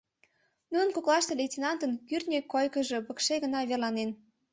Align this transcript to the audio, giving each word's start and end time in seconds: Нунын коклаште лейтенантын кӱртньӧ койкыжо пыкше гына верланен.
Нунын 0.71 0.89
коклаште 0.95 1.33
лейтенантын 1.39 1.91
кӱртньӧ 2.07 2.39
койкыжо 2.51 2.97
пыкше 3.07 3.35
гына 3.43 3.59
верланен. 3.69 4.09